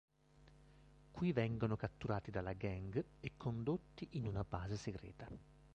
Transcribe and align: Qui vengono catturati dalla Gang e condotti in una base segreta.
Qui 1.11 1.31
vengono 1.31 1.75
catturati 1.75 2.31
dalla 2.31 2.53
Gang 2.53 3.05
e 3.19 3.33
condotti 3.37 4.07
in 4.13 4.25
una 4.25 4.41
base 4.43 4.75
segreta. 4.75 5.27